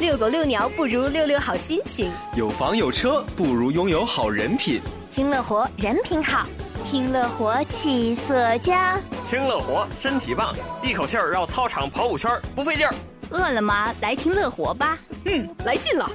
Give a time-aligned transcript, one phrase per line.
[0.00, 4.80] 遛狗遛鸟不如遛遛好心情，有房有车不如拥有好人品。
[5.10, 6.46] 听乐活人品好，
[6.86, 12.94] 听乐活气色佳，听乐活身体棒，一口气儿绕操场跑五圈不费劲儿。
[13.28, 16.10] 饿了吗来听乐活吧，嗯，来劲了。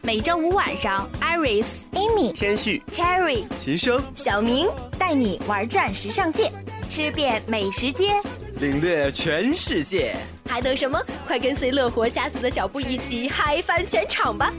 [0.00, 6.52] 每周五晚上，Iris、Amy、天旭、Cherry、秦升、小明带你玩转时尚界，
[6.88, 8.14] 吃遍美食街，
[8.60, 10.14] 领略全世界。
[10.52, 11.02] 还等什么？
[11.26, 14.52] 快跟随乐活家族的脚步，一起嗨翻全场吧！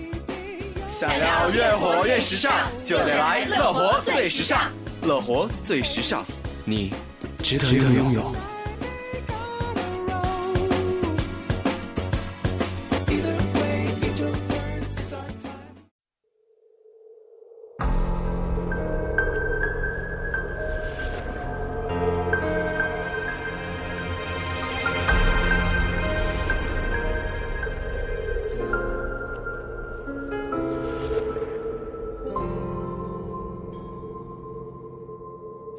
[0.90, 4.72] 想要越活越时尚，就得来乐活最时尚。
[5.04, 6.26] 乐活最时尚，
[6.66, 6.92] 你
[7.44, 8.36] 值得拥有。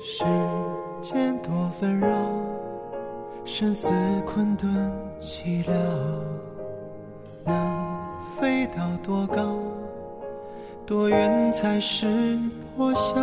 [0.07, 0.23] 世
[1.01, 2.09] 间多纷扰，
[3.47, 3.91] 生死
[4.27, 4.71] 困顿
[5.19, 5.73] 寂寥，
[7.47, 9.57] 能飞到多高，
[10.85, 12.39] 多远才是
[12.77, 13.15] 破晓？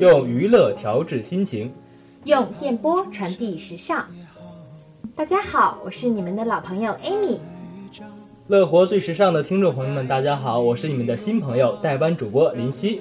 [0.00, 1.72] 用娱乐调制心情，
[2.24, 4.04] 用电波传递时尚。
[5.14, 7.38] 大家好，我是你们的老朋友 Amy。
[8.48, 13.00] 乐活最时尚的听众朋友们，大家好，我是你们的新朋友代班主播林夕。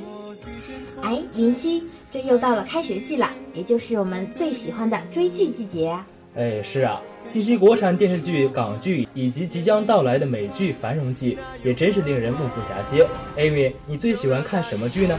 [1.01, 6.05] 哎，林夕，这又到了开学季了，也就是我们最喜欢的追剧季节啊。
[6.35, 13.07] 哎，是啊，近期国产电视剧、港剧以及即将到来的美剧繁荣季，也真是令人目不暇接。
[13.37, 15.17] Amy，你最喜欢看什么剧呢？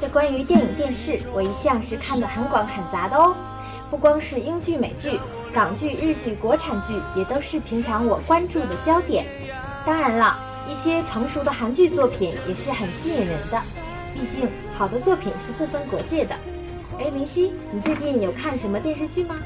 [0.00, 3.34] 这关于电影电视，我一向是看的很广很杂的哦。
[3.90, 5.20] 不光是英剧、美剧、
[5.52, 9.26] 港剧、日剧、国产剧，也都是平常我关注的焦点。
[9.84, 10.38] 当然了，
[10.70, 13.60] 一些成熟的韩剧作品也是很吸引人的。
[14.14, 14.46] 毕竟，
[14.82, 16.34] 好的作品是不分国界的。
[16.98, 19.36] 哎，林夕，你最近有看什么电视剧吗？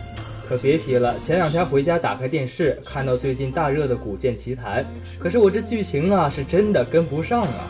[0.48, 4.82] 可别提了，前两天回家打开电视，看到最近大热的《古剑奇谭》，
[5.18, 7.68] 可是我这剧情啊，是真的跟不上啊。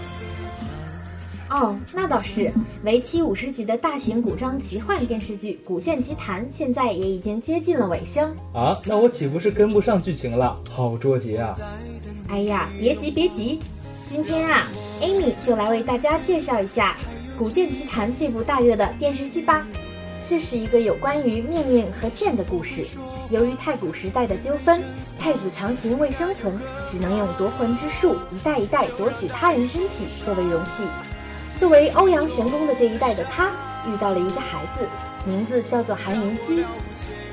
[1.51, 2.53] 哦，那倒是，
[2.85, 8.79] 为期五十集的大型古装奇幻电视剧《古剑奇谭》现在也已经接近了尾声啊。
[8.85, 10.57] 那我岂不是跟不上剧情了？
[10.71, 11.59] 好着急啊！
[12.29, 13.59] 哎呀，别急别急，
[14.09, 14.69] 今天啊
[15.01, 16.93] ，Amy 就来为大家介绍一下
[17.39, 19.67] 《古剑奇谭》这部大热的电视剧吧。
[20.27, 22.87] 这是一个有关于命运和剑的故事。
[23.29, 24.83] 由于太古时代的纠纷，
[25.19, 26.59] 太子长琴为生存，
[26.91, 30.83] 只能用夺魂之术，一代一代夺取他人身体作为容器。
[31.61, 33.51] 作为欧阳玄公的这一代的他，
[33.87, 34.89] 遇到了一个孩子，
[35.27, 36.65] 名字叫做韩云熙。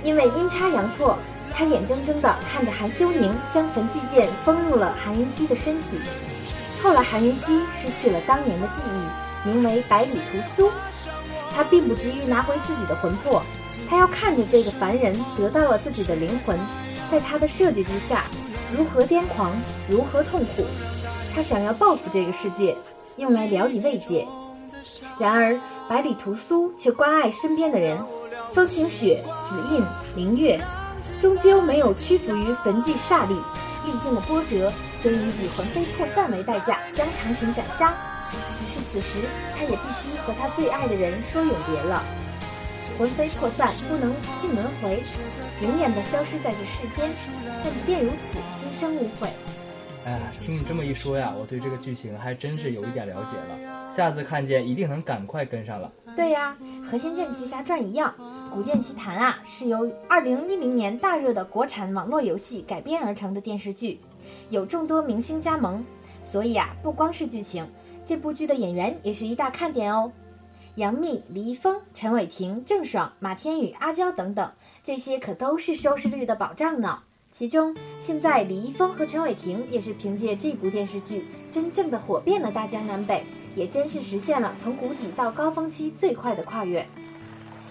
[0.04, 1.18] 因为阴差阳错，
[1.54, 5.98] 他眼睁睁地看着韩修宁将焚寂剑封入了韩云熙的身体。
[6.84, 10.72] 后来，韩云熙失去了当年的记忆，名为百里屠苏。
[11.56, 13.42] 他并不急于拿回自己的魂魄，
[13.90, 16.58] 他要看着这个凡人得到了自己的灵魂，
[17.12, 18.24] 在他的设计之下，
[18.76, 19.52] 如何癫狂，
[19.88, 20.66] 如何痛苦。
[21.36, 22.76] 他想要报复这个世界。
[23.18, 24.28] 用来聊以慰藉，
[25.20, 25.56] 然而
[25.88, 27.96] 百里屠苏却关爱身边的人，
[28.56, 29.84] 风晴雪、紫印、
[30.16, 30.60] 明月，
[31.22, 33.36] 终究没有屈服于焚寂煞力，
[33.86, 37.94] 历尽了波折，终于以魂飞魄散为代价将长琴斩杀。
[38.60, 42.04] 只是此时，他也必须和他最爱的人说永别了。
[42.98, 45.02] 魂飞魄散，不能进轮回，
[45.62, 47.10] 永远的消失在这世间。
[47.64, 49.30] 但即便如此，今生无悔。
[50.06, 53.90] 哎呀，听你这么一说呀，我对这个剧情还真是有一点了解了。
[53.90, 55.90] 下次看见一定能赶快跟上了。
[56.16, 58.14] 对呀，和《仙剑奇侠传》一样，
[58.54, 64.00] 《古剑奇谭》啊是由2010年大热的国产网络游戏改编而成的电视剧，
[64.50, 65.84] 有众多明星加盟，
[66.22, 67.66] 所以啊，不光是剧情，
[68.06, 70.12] 这部剧的演员也是一大看点哦。
[70.76, 74.52] 杨幂、李易峰、陈伟霆、郑爽、马天宇、阿娇等等，
[74.84, 77.00] 这些可都是收视率的保障呢。
[77.32, 83.24] 其中，现在李易峰和陈伟霆也是凭借这部电视剧，真正的火遍了大江南北，
[83.56, 86.86] 也真是实现了从谷底到高峰期最快的跨越。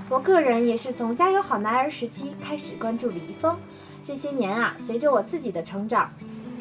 [0.09, 3.57] 我个人也是从《加油好男儿》时期开始关注李易峰，
[4.05, 6.13] 这些年啊，随着我自己的成长，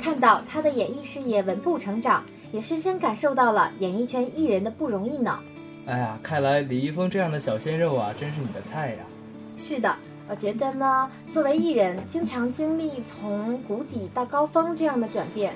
[0.01, 5.39] 看到他的演艺事业稳步成长，也深深感受到了演艺圈艺人的不容易呢。
[5.85, 8.97] 哎呀，看来李易峰这样的小鲜肉啊，真是你的菜呀。
[9.57, 9.95] 是的。
[10.29, 15.53] 我觉得呢，作为艺人，经常经历从谷底到高峰这样的转变，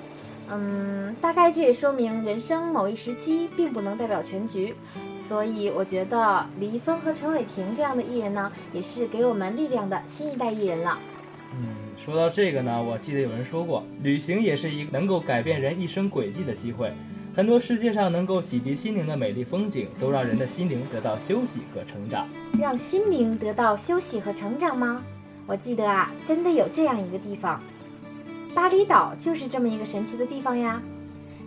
[0.50, 4.76] 嗯，大概这也说明人生某一时期并不能代表全局。
[5.26, 10.98] 所以我觉得李易峰和陈伟霆这样的艺人呢，也是给我们力量的新一代艺人了。
[11.54, 16.92] 嗯，说到这个呢，我记得有人说过，旅行也是一个能够改变人一生轨迹的机会。
[17.36, 22.28] 很多世界上能够洗涤心灵的美丽风景，都让人的心灵得到休息和成长。
[22.60, 25.02] 让心灵得到休息和成长吗？
[25.46, 27.62] 我记得啊，真的有这样一个地方，
[28.54, 30.82] 巴厘岛就是这么一个神奇的地方呀。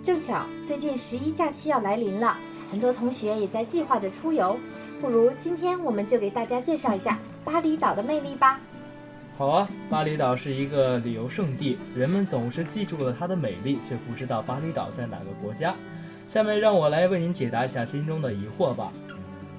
[0.04, 2.36] 正巧最近十一假期要来临了，
[2.70, 4.58] 很多同学也在计划着出游。
[5.00, 8.60] 不如今天我们就给大家介绍一下巴厘岛的魅力吧。
[9.38, 15.76] 好啊，巴厘岛是一个旅游胜地，人们总是记住了它的美丽，却不知道巴厘岛在哪个国家。
[16.26, 18.92] 下面让我来为您解答一下心中的疑惑吧。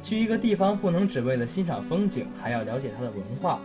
[0.03, 3.61] 去一个地方不能只为了欣赏风景，还要了解它的文化。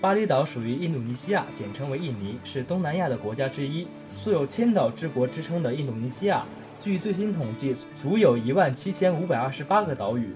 [0.00, 3.86] 巴厘岛属于印度尼西亚，简称为印尼，是东南亚的国家之一。
[4.08, 6.46] 素有“千岛之国”之称的印度尼西亚，
[6.80, 10.30] 据最新统计，足有一万七千五百二十八个岛屿。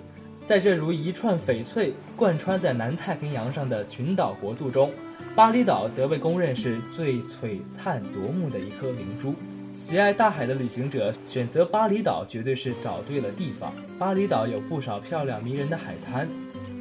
[0.45, 4.93] 在这如一串翡翠贯穿在南太平洋上的群岛国度中，
[5.35, 9.35] 巴厘岛则被公认是最璀璨夺目的一颗明珠。
[9.73, 13.73] 喜爱大海的旅行者选择巴厘岛，绝对是找对了地方。
[13.99, 16.29] 巴厘岛有不少漂亮迷人的海滩，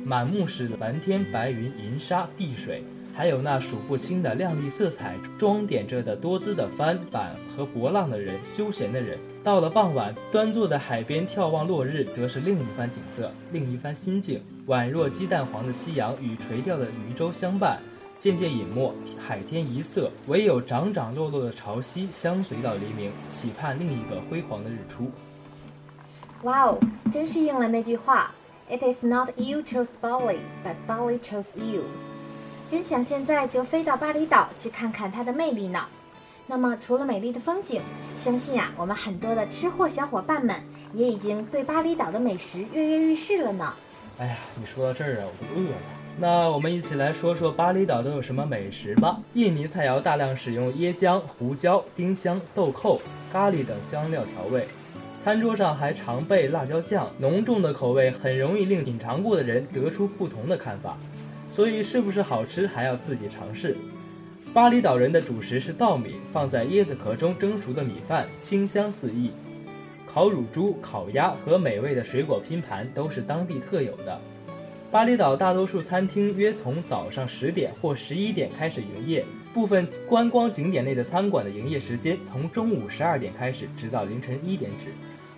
[0.04, 2.84] 满目是蓝天白云、银沙碧水，
[3.14, 9.18] 还有那数不清的亮丽色彩装点着的多姿的帆板和波浪的人、休闲的人。
[9.46, 14.42] 到了傍晚，端坐在海边眺望落日，则是另一番景色，另一番心境。
[14.68, 17.80] 宛若鸡蛋黄的夕阳与垂钓的渔舟相伴，
[18.22, 25.10] 渐渐隐没，海天一色，唯有涨涨落落的潮汐相随到黎明，期盼另一个辉煌的日出。
[26.44, 26.78] 哇哦，
[27.12, 28.32] 真是应了那句话
[28.70, 31.82] ：“It is not you chose Bali, but Bali chose you。”
[32.70, 35.84] 真想现在就飞到巴厘岛去看看它的魅力呢。
[36.46, 37.82] 那么，除了美丽的风景，
[38.20, 40.56] 相信啊，我们很多的吃货小伙伴们
[40.94, 43.74] 也已经对巴厘岛的美食跃跃欲试了呢。
[44.18, 45.78] 哎呀，你说到这儿啊，我都饿了。
[46.20, 49.20] 那我们一起来说说巴厘岛都有什么美食吧。
[49.34, 54.68] 印尼菜肴大量使用椰浆、胡椒、丁香、豆蔻、咖喱等香料调味，
[55.24, 57.10] 餐桌上还常备辣椒酱。
[57.18, 60.98] 浓重的口味很容易令品尝过的人得出不同的看法，
[61.52, 63.76] 所以是不是好吃还要自己尝试。
[64.54, 69.32] 巴厘岛人的主食是稻米，放在椰子壳中蒸熟的米饭，清香四溢。
[70.14, 74.20] 烤乳猪、烤鸭和美味的水果拼盘都是当地特有的。
[74.92, 79.24] 巴厘岛大多数餐厅约从早上十点或十一点开始营业，
[79.54, 84.92] 部分观光景点内的餐馆的营业时间从中午十二点开始，直到凌晨一点止，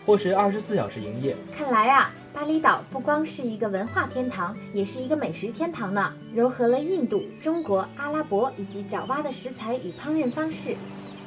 [0.08, 1.36] 或是二十四小时营业。
[1.56, 10.76] 看来啊，巴厘岛不光是一个文化天堂，也是一个美食天堂呢，糅合了印度、中国、阿拉伯以及爪哇的食材与烹饪方式。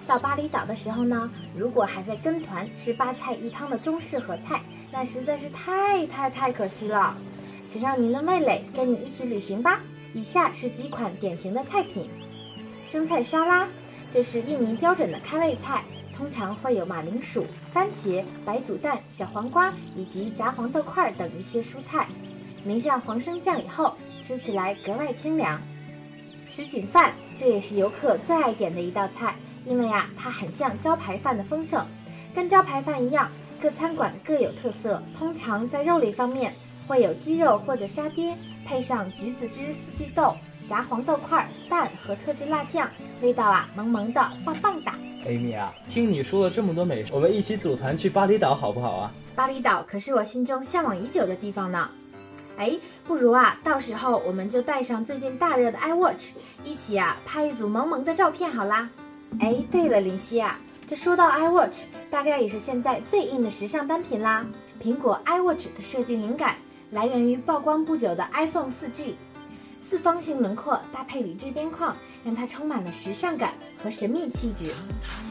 [0.06, 4.62] 到巴厘岛的时候呢，如果还在跟团吃八菜一汤的中式合菜，
[4.92, 7.16] 那实在是太太太可惜了。
[7.68, 9.80] 请让您的味蕾跟你一起旅行吧。
[10.14, 12.08] 以下是几款典型的菜品：
[12.84, 13.68] 生菜沙拉，
[14.12, 15.84] 这是印尼标准的开胃菜，
[16.16, 22.06] 通常会有马铃薯、番茄、白煮蛋、小黄瓜以及炸黄豆块等一些蔬菜，
[22.64, 25.60] 淋上黄生酱以后，吃起来格外清凉。
[26.46, 29.34] 什锦饭，这也是游客最爱点的一道菜，
[29.66, 31.84] 因为啊，它很像招牌饭的丰盛，
[32.34, 33.30] 跟招牌饭一样，
[33.60, 35.02] 各餐馆各有特色。
[35.18, 36.54] 通常在肉类方面。
[36.88, 40.36] 会有鸡肉或者沙爹，配上橘子汁、四季豆、
[40.68, 42.88] 炸黄豆块、蛋和特制辣酱，
[43.20, 44.92] 味道啊萌萌的，棒棒的。
[45.26, 49.12] Amy 啊，听你说了这么多美食，我们一起组团去巴厘岛好不好啊？
[49.34, 51.88] 巴厘岛可是我心中向往已久的地方呢。
[52.56, 56.28] 哎，不如啊，到时候我们就带上最近大热的 iWatch，
[56.64, 58.88] 一起啊拍一组萌萌的照片好啦。
[59.40, 61.78] 哎，对了，林夕啊，这说到 iWatch，
[62.10, 64.46] 大概也是现在最硬的时尚单品啦。
[64.82, 66.56] 苹果 iWatch 的设计灵感。
[66.92, 69.14] 来源于曝光不久的 iPhone 4G，
[69.90, 74.72] 四方形轮廓搭配铝制边框，让它充满了时尚感和神秘气质。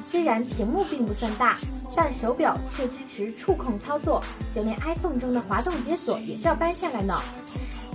[0.03, 1.57] 虽然屏幕并不算大，
[1.95, 4.21] 但手表却支持触控操作，
[4.53, 7.17] 就连 iPhone 中的滑动解锁也照搬下来呢。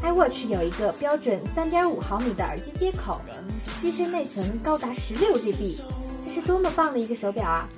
[0.03, 3.21] iWatch 有一个标准3.5毫米的耳机接口，
[3.83, 5.81] 机身内存高达 16GB，
[6.25, 7.69] 这是多么棒的一个手表啊！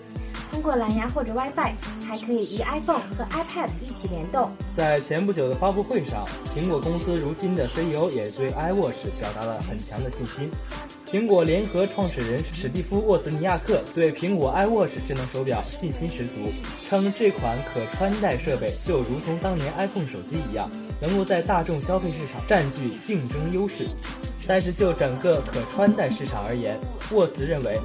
[0.50, 1.72] 通过蓝牙或者 WiFi，
[2.06, 4.50] 还可以与 iPhone 和 iPad 一起联动。
[4.76, 6.24] 在前不久的发布会上，
[6.54, 10.50] 苹果公司如今的 CEO 也对 iWatch 表达了很强的信心。
[11.10, 16.52] 苹果联合创始人史蒂夫·沃斯尼亚克对苹果 iWatch 智能手表信心十足，
[16.88, 20.70] 称这款可穿戴设备就如同当年 iPhone 手机一样，
[21.02, 23.86] 能够在大众消费市场占据竞争优势。
[24.46, 26.78] 但是就整个可穿戴市场而言，
[27.10, 27.78] 沃茨认为。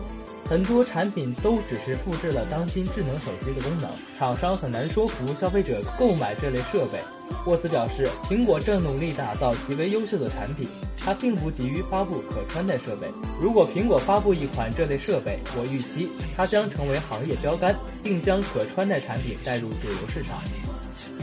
[0.50, 7.00] 很多产品都只是复制了当今智能手机的功能，厂商很难说服消费者购买这类设备。
[7.46, 13.10] 沃茨表示，苹果正努力打造极为优秀的产品，它并不急于发布可穿戴设备。
[13.42, 16.08] 如果苹果发布一款这类设备，我预期
[16.38, 20.40] 它将成为行业标杆，并将可穿戴产品带入主流市场。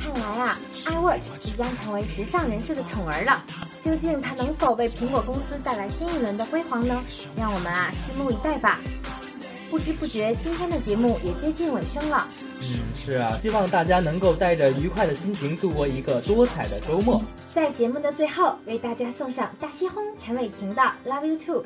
[0.04, 3.42] 看来啊，iWatch 即将成为时尚人士的宠儿了。
[3.82, 7.02] 究竟它能否为苹果公司带来新一轮的辉煌呢？
[7.36, 8.80] 让我们啊拭目以待吧。
[9.70, 12.28] 不知不觉，今天的节目也接近尾声了。
[12.60, 17.20] 嗯，是啊，希望大家能够带着愉快的心情度过一个多彩的周末。
[17.54, 21.62] 在节目的最后，为大家送上大西轰陈伟霆的《Love You Too》。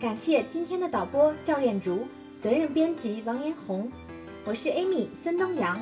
[0.00, 2.06] 感谢今天的导播赵艳竹，
[2.42, 3.88] 责任编辑王延红。
[4.48, 5.76] 我是 Amy 孙东阳，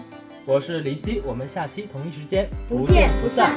[0.46, 3.52] 我是林夕，我们下期同一时间不见不散。